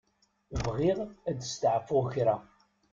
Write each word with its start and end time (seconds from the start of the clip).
Bɣiɣ 0.65 0.99
ad 1.29 1.39
steɛfuɣ 1.43 2.05
kra. 2.13 2.35